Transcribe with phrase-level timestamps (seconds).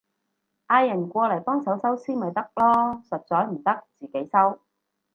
[0.67, 4.59] 嗌人過嚟幫手收屍咪得囉，實在唔得自己收